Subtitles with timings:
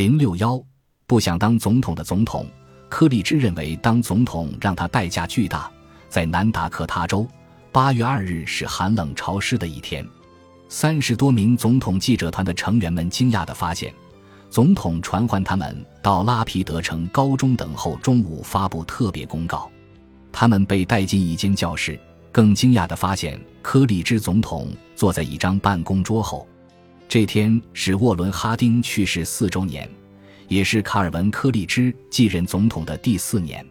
[0.00, 0.58] 零六幺
[1.06, 2.46] 不想当总统的总统，
[2.88, 5.70] 柯立芝认为当总统让他代价巨大。
[6.08, 7.28] 在南达科他州，
[7.70, 10.02] 八月二日是寒冷潮湿的一天。
[10.70, 13.92] 三十多名总统记者团的成员们惊讶地发现，
[14.48, 19.70] 总统传唤他们到拉皮德城高中等候中午发布特别公告。
[20.32, 22.00] 他们被带进一间教室，
[22.32, 26.48] 更惊讶地发现柯立芝总统坐在一张办公桌后。
[27.10, 29.90] 这天是沃伦·哈丁去世四周年，
[30.46, 33.66] 也是卡尔文·柯立芝继任总统的第四年。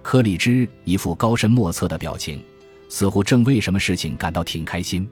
[0.00, 2.42] 柯立芝一副高深莫测的表情，
[2.88, 5.06] 似乎正为什么事情感到挺开心。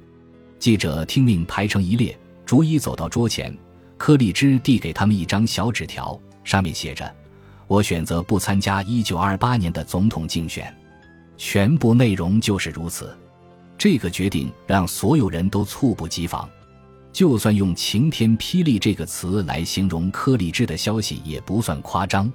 [0.59, 3.55] 记者听命排成一列，逐一走到桌前。
[3.99, 7.15] 柯立芝递给他们一张小纸条，上面写着
[7.69, 10.75] ：“我选择不参加1928年的总统竞选。”
[11.37, 13.15] 全部内容就是如此。
[13.77, 16.49] 这个决定让所有人都猝不及防。
[17.13, 22.33] 就算用“晴天霹雳”这个词来形容柯立芝的消息，也不算夸张。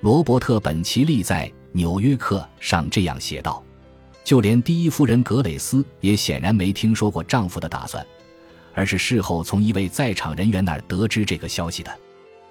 [0.00, 1.50] 罗伯特·本奇利在。
[1.76, 3.60] 《纽约客》上这样写道
[4.22, 8.06] ：“就连第一夫人格蕾斯也显然没听说过丈夫的打算，
[8.74, 11.92] 而是事后从一位在场人员那儿得知这个消息的。”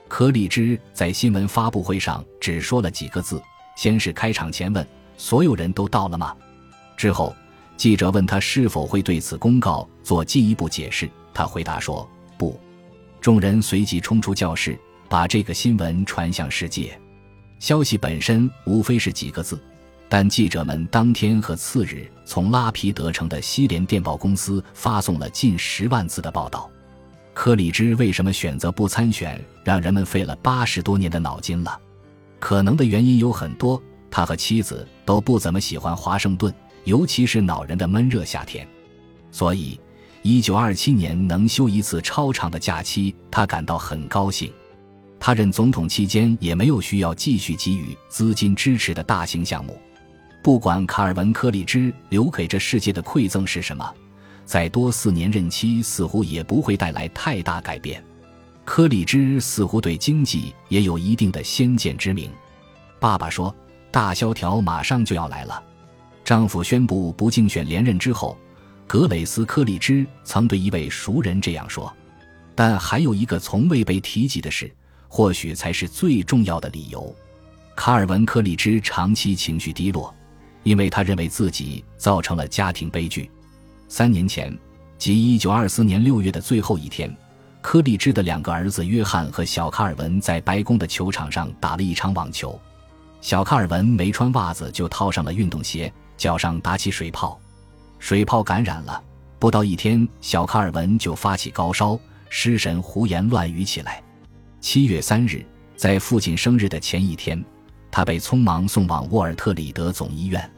[0.09, 3.41] 柯立芝在新闻发布会上只说了几个字，
[3.78, 6.36] 先是开场前问：“所有人都到了吗？”
[6.97, 7.34] 之后，
[7.78, 12.59] 记者问他是否会对此公告做进一步解释，他回答说：“不。”
[13.20, 17.00] 众人随即冲出教室，把这个新闻传向世界。
[17.59, 19.58] 消息本身无非是几个字，
[20.09, 26.70] 但记者们当天和次日从拉皮德城的西联电报公司发送了近十万字的报道。
[27.34, 31.80] 柯里芝为什么选择不参选，让人们费了八十多年的脑筋了。
[32.40, 33.81] 可能的原因有很多，
[34.12, 36.53] 他和妻子都不怎么喜欢华盛顿，
[36.84, 38.68] 尤其是恼人的闷热夏天。
[39.31, 39.80] 所以，
[40.25, 44.49] 一九二七年能休一次超长的假期，他感到很高兴。
[45.19, 49.77] 他任总统期间也没有需要继续给予资金支持的大型项目，
[50.41, 53.94] 不管卡尔文·柯立芝留给这世界的馈赠是什么，
[54.45, 58.01] 再多四年任期似乎也不会带来太大改变。
[58.63, 62.31] 柯立芝似乎对经济也有一定的先见之明。
[62.97, 63.53] 爸爸说
[63.91, 65.62] ：“大萧条马上就要来了。”
[66.23, 68.38] 丈夫宣布不竞选连任之后，
[68.88, 71.91] 格蕾斯·柯立芝曾对一位熟人这样说。
[72.55, 74.71] 但还有一个从未被提及的事。
[75.16, 77.16] 或许才是最重要的理由。
[77.75, 80.11] 卡尔文·柯立芝长期情绪低落，
[80.63, 83.29] 因为他认为自己造成了家庭悲剧。
[83.88, 84.57] 三年前，
[84.97, 87.15] 即1924年6月的最后一天，
[87.61, 92.59] 柯立芝的两个儿子约翰和小卡尔文在白宫的球场上打了一场网球。
[93.21, 97.39] 小卡尔文没穿袜子就套上了运动鞋，脚上打起水泡，
[98.03, 99.02] 水泡感染了。
[99.40, 101.97] 不到一天，小卡尔文就发起高烧，
[102.28, 104.03] 失神，胡言乱语起来。
[104.59, 105.41] 七月三日，
[105.78, 107.42] 在父亲生日的前一天，
[107.90, 110.52] 他被匆忙送往沃尔特里德总医院。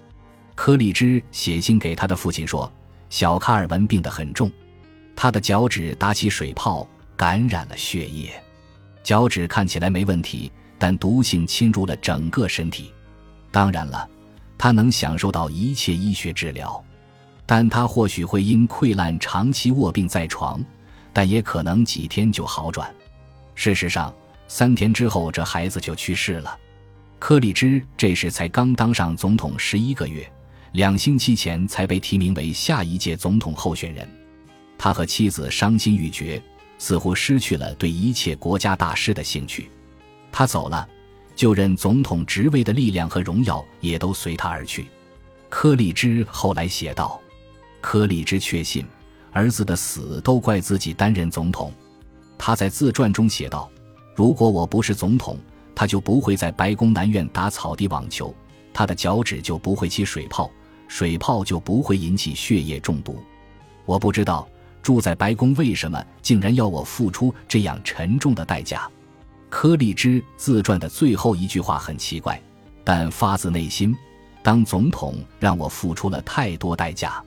[0.56, 2.72] 柯立芝写信给他的父亲说
[3.12, 4.52] ：“小卡尔文病得很重，
[5.16, 8.32] 他的脚趾打起水泡，感染了血液。
[9.04, 12.92] 脚趾看起来没问题，但毒性侵入了整个身体。
[13.52, 14.10] 当然了，
[14.58, 16.84] 他能享受到一切医学治疗，
[17.46, 20.64] 但他或许会因溃烂长期卧病在床，
[21.14, 22.94] 但也可能几天就好转。”
[23.56, 24.14] 事实上，
[24.48, 26.58] 三天之后，这孩子就去世了。
[27.20, 30.30] 柯立芝这时才刚当上总统十一个月，
[30.74, 34.08] 两星期前才被提名为下一届总统候选人。
[34.78, 36.42] 他和妻子伤心欲绝，
[36.78, 39.72] 似乎失去了对一切国家大事的兴趣。
[40.32, 40.88] 他走了，
[41.34, 44.88] 就任总统职位的力量和荣耀也都随他而去。
[45.50, 47.20] 柯立芝后来写道
[47.86, 48.84] ：“柯立芝确信，
[49.32, 51.72] 儿子的死都怪自己担任总统。”
[52.36, 53.70] 他在自传中写道
[54.18, 55.38] ：“如果我不是总统，
[55.76, 58.34] 他就不会在白宫南院打草地网球，
[58.74, 60.50] 他的脚趾就不会起水泡，
[60.88, 63.20] 水泡就不会引起血液中毒。
[63.86, 64.50] 我不知道
[64.82, 68.90] 住在白宫为什么竟然要我付出这样沉重的代价。”
[69.48, 72.42] 柯立芝自传的最后一句话很奇怪，
[72.84, 73.96] 但发自内心
[74.42, 77.24] ：“当总统让我付出了太多代价。”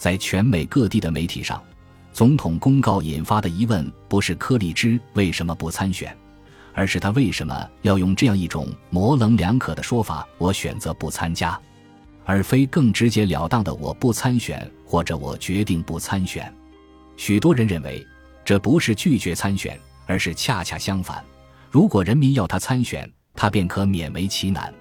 [0.00, 1.62] 在全美各地的媒体上。
[2.10, 6.16] 总统公告引发的疑问不是柯立芝为什么不参选，
[6.72, 11.60] 而是他为什么要用这样一种模棱两可的说法：“我选择不参加”，
[12.24, 16.50] 而非更直截了当的“我不参选”或者“我决定不参选”。
[17.18, 18.04] 许多人认为，
[18.42, 21.22] 这不是拒绝参选，而是恰恰相反。
[21.70, 24.72] 如果人民要他参选，他便可勉为其难。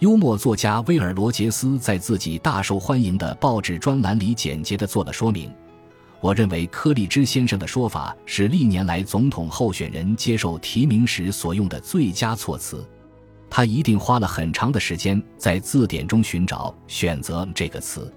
[0.00, 5.52] 幽默作家威尔·罗杰斯在自己大受欢迎的报纸专栏里简洁地做了说明。
[6.20, 12.86] 我认为柯立芝先生的说法是历年来总统候选人接受提名时所用的最佳措辞。
[13.50, 18.12] 他一定花了很长的时间在字典中寻找、选择这个词，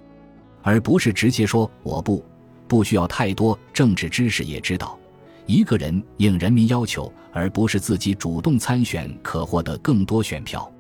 [0.62, 2.24] 而不是直接说“我不”。
[2.68, 5.00] 不需要太多政治知识也知道，
[5.48, 10.72] 一个人应人民要求，而不是自己主动参选，可获得更多选票。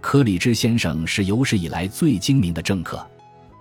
[0.00, 3.06] 柯立芝先生是有史以来最精明的政客。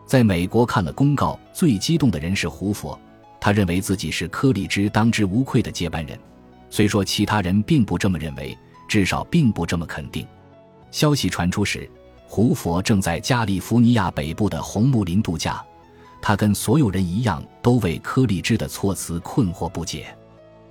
[0.06, 3.00] 在美国看了公告，最激动的人是胡佛，
[3.40, 6.18] 他认为自己是柯立芝当之无愧的接班人。
[6.70, 8.58] 虽说其他人并不这么认为，
[8.88, 10.26] 至少并不这么肯定。
[10.92, 11.90] 消息传出时，
[12.26, 15.64] 胡佛正在加利福尼亚北部的红木林度假。
[16.22, 20.08] 他跟所有人一样，都为柯立芝的措辞困惑不解。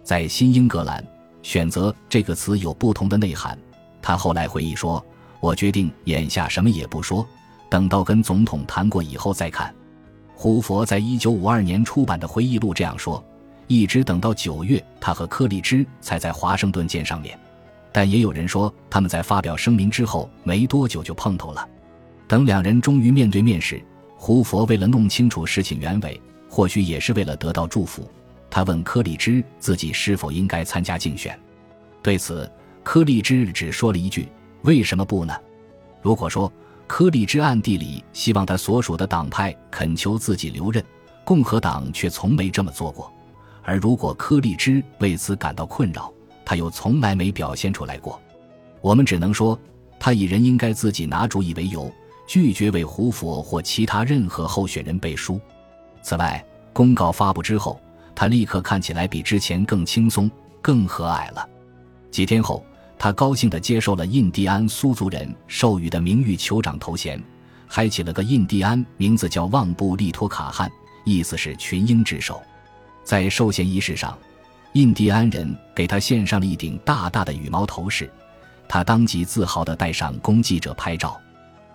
[0.02, 1.04] 在新英格兰，
[1.42, 3.58] 选择这个词有不同的内涵。
[4.02, 5.04] 他后来回忆说
[5.40, 7.26] ：“我决定眼下什么也不说，
[7.68, 9.74] 等到跟总统谈过以后再看。”
[10.34, 13.22] 胡佛在一九五二年出版的回忆录这样说
[13.66, 17.38] ：“一直等到九月，他和柯立芝才在华盛顿见上面。
[17.92, 21.68] 但也有人说，他们在发表声明之后没多久就碰头了。
[22.26, 23.82] 等两人终于面对面时。”
[24.20, 26.20] 胡佛为了弄清楚事情原委，
[26.50, 28.10] 或许也是为了得到祝福，
[28.50, 31.38] 他问柯立芝自己是否应该参加竞选。
[32.02, 32.50] 对此，
[32.82, 34.28] 柯立芝只说了一句
[34.68, 35.34] ：“为什么不呢？”
[36.02, 36.52] 如果说
[36.86, 40.84] 柯立芝暗地里希望他所属的党派恳求自己留任，
[41.24, 43.10] 共和党却从没这么做过；
[43.62, 46.12] 而如果柯立芝为此感到困扰，
[46.44, 48.20] 他又从来没表现出来过。
[48.82, 49.58] 我们只能说，
[49.98, 51.90] 他以人应该自己拿主意为由。
[52.26, 55.40] 拒绝为胡佛或其他任何候选人背书。
[56.02, 56.44] 此外，
[56.74, 57.80] 公告发布之后，
[58.14, 60.30] 他立刻看起来比之前更轻松、
[60.60, 61.48] 更和蔼了。
[62.10, 62.62] 几天后，
[62.98, 67.22] 他高兴地接受了印第安苏族人授予的名誉酋长头衔，
[67.66, 70.70] 还起了个印第安名字叫旺布利托卡汉，
[71.04, 72.42] 意思是群鹰之首。
[73.04, 74.18] 在授衔仪式上，
[74.72, 78.10] 印第安人给他献上了一顶大大的羽毛头饰，
[78.68, 81.18] 他当即自豪地戴上，供记者拍照。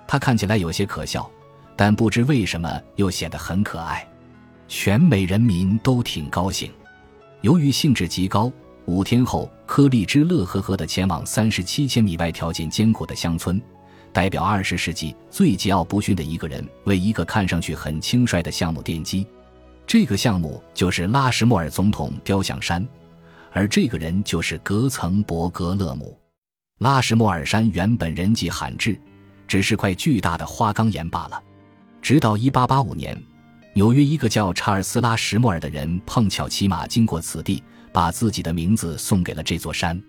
[0.05, 1.27] 他看起来有些可笑，
[1.75, 4.05] 但不知为什么又显得很可爱。
[4.67, 6.69] 全美人民都挺高兴。
[7.41, 8.51] 由于兴致极高，
[8.85, 13.59] 五天后，柯立芝乐呵呵地前往三十七千米外条件艰苦的乡村，
[14.11, 19.25] 代表二十世纪最桀骜不驯的一个人为一个看上去很轻率的项目奠基。
[19.87, 22.87] 这个项目就是拉什莫尔总统雕像山，
[23.51, 26.15] 而这个人就是格岑伯格勒姆。
[26.77, 28.95] 拉什莫尔山原本人迹罕至。
[29.47, 31.41] 只是块巨大的花岗岩罢了。
[31.99, 33.23] 直到1885年，
[33.73, 40.01] 纽约一个叫查尔斯拉什莫尔的人碰巧骑马经过此地，把自己的名字送给了这座山。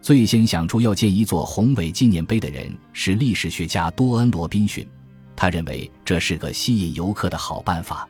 [0.00, 4.86] 最先想出要建一座宏伟纪念碑的人是历史学家多恩·罗宾逊，
[5.34, 8.08] 他认为这是个吸引游客的好办法。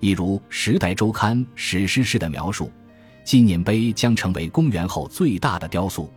[0.00, 2.70] 一如《时代周刊》史诗式的描述，
[3.22, 6.10] 纪念碑将成为公元后最大的雕塑。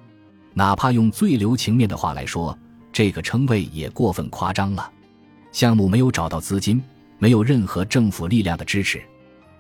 [0.54, 2.58] 哪怕用最留情面的话来说。
[2.94, 4.92] 这个称谓也过分夸张了。
[5.52, 6.82] 项目没有找到资金，
[7.20, 9.00] 没有任何政府力量的支持，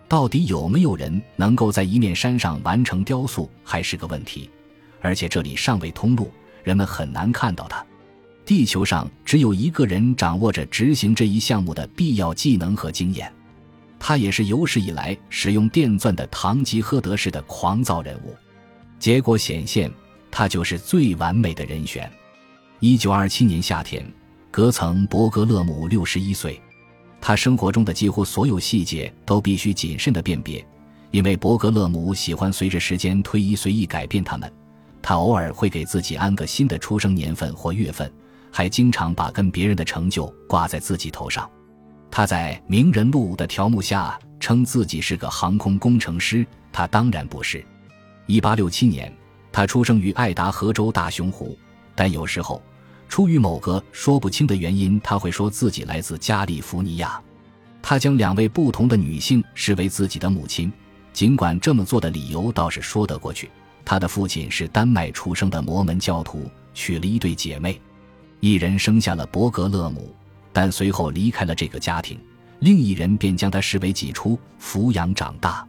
[0.07, 4.49] 到底有没有人能够在一面山上完成雕塑还是个问题。
[5.01, 6.31] 而且这里尚未通路，
[6.63, 7.85] 人们很难看到它。
[8.45, 13.31] 地球上只有一个人掌握着执行这一项目的必要技能和经验，
[13.99, 18.33] 他也是有史以来使用电钻的堂吉诃德式的狂躁人物。
[18.97, 19.91] 结果显现，
[20.31, 22.09] 他就是最完美的人选。
[22.79, 24.05] 一九二七年夏天，
[24.49, 26.59] 格层伯格勒姆六十一岁。
[27.19, 30.65] 他生活中的几乎所有细节都必须谨慎的辨别，
[31.11, 34.51] 因为伯格勒姆喜欢随着时间推移随意改变他们。
[35.01, 38.11] 他偶尔会给自己安个新的出生年份或月份，
[38.51, 41.49] 还经常把跟别人的成就挂在自己头上。
[42.11, 47.65] 他在《名人录》的条目下称自己是个航空工程师，他当然不是。
[48.25, 49.13] 一八六七年，
[49.51, 51.57] 他出生于爱达荷州大熊湖。
[51.95, 52.61] 但有时候，
[53.07, 57.21] 出于某个说不清的原因，他会说自己来自加利福尼亚。
[57.81, 60.71] 他将两位不同的女性视为自己的母亲，
[61.13, 63.49] 尽管这么做的理由倒是说得过去。
[63.85, 67.79] 他的父亲是丹麦出生的摩门教徒，娶了一对姐妹，
[68.41, 70.13] 一人生下了伯格勒姆，
[70.51, 72.19] 但随后离开了这个家庭，
[72.59, 75.65] 另一人便将他视为己出，抚养长大。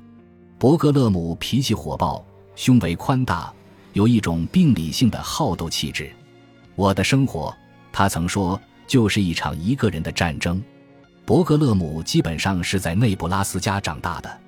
[0.59, 2.25] 伯格勒姆脾气火爆，
[2.57, 3.53] 胸围宽大，
[3.93, 6.11] 有一种病理性的好斗气质。
[6.79, 7.53] 我的生活，
[7.91, 10.63] 他曾说，就是一场一个人的战争。
[11.25, 14.39] 伯格勒姆基本上是在内布拉斯加长大的。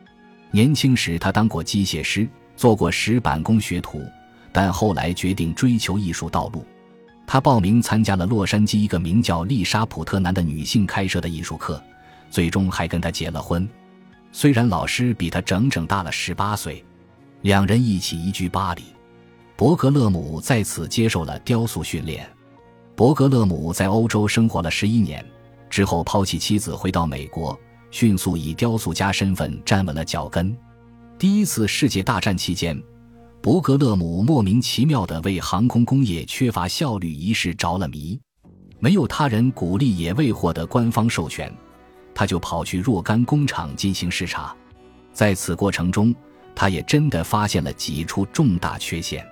[0.52, 4.00] 年轻时，他当过机械师，做过石板工学徒，
[4.52, 6.64] 但后来决定追求艺术道路。
[7.26, 11.82] 他报名参加了洛杉矶一个名叫丽莎普特南的女性开设的艺术课，
[12.30, 13.68] 最终还跟她结了婚。
[14.30, 16.84] 虽然老师比他整整大了十八岁，
[17.42, 18.84] 两人一起移居巴黎。
[19.61, 22.26] 伯格勒姆在此接受了雕塑训练。
[22.97, 25.23] 伯格勒姆在欧洲生活了十一年
[25.69, 30.57] 之后，抛弃妻子回到美国，迅速以雕塑家身份站稳了脚跟。
[31.19, 32.83] 第一次世界大战期间，
[33.43, 38.19] 伯格勒姆莫名其妙地为航空工业缺乏效率一事着了迷。
[38.79, 41.55] 没有他人鼓励，也未获得官方授权，
[42.14, 44.57] 他就跑去若干工厂进行视察。
[45.12, 46.14] 在此过程中，
[46.55, 49.23] 他也真的发现了几处重大缺陷。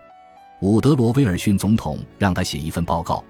[0.60, 3.22] 伍德罗·威尔逊总统让他写一份报告，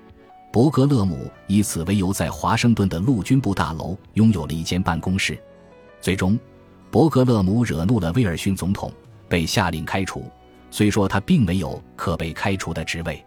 [0.50, 5.38] 伯格勒姆以此为由，在华盛顿的陆军部大楼拥有了一间办公室。
[6.00, 6.38] 最终，
[6.90, 8.90] 伯格勒姆惹怒了威尔逊总统，
[9.28, 10.24] 被下令开除。
[10.70, 13.22] 虽说他并没有可被开除的职位。